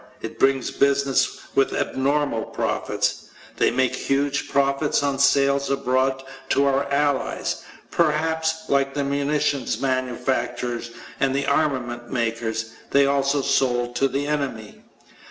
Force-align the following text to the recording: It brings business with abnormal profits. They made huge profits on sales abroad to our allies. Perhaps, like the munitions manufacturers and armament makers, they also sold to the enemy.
It 0.19 0.39
brings 0.39 0.71
business 0.71 1.41
with 1.53 1.73
abnormal 1.75 2.45
profits. 2.45 3.25
They 3.57 3.69
made 3.69 3.93
huge 3.93 4.49
profits 4.49 5.03
on 5.03 5.19
sales 5.19 5.69
abroad 5.69 6.23
to 6.49 6.65
our 6.65 6.89
allies. 6.91 7.61
Perhaps, 7.91 8.63
like 8.67 8.95
the 8.95 9.03
munitions 9.03 9.79
manufacturers 9.79 10.89
and 11.19 11.37
armament 11.45 12.09
makers, 12.09 12.71
they 12.89 13.05
also 13.05 13.43
sold 13.43 13.95
to 13.97 14.07
the 14.07 14.25
enemy. 14.25 14.81